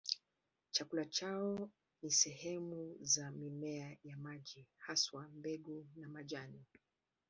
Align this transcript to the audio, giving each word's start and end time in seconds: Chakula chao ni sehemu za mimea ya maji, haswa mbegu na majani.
Chakula 0.71 1.05
chao 1.05 1.69
ni 2.01 2.11
sehemu 2.11 2.95
za 3.01 3.31
mimea 3.31 3.97
ya 4.03 4.17
maji, 4.17 4.67
haswa 4.77 5.27
mbegu 5.27 5.87
na 5.95 6.07
majani. 6.09 6.65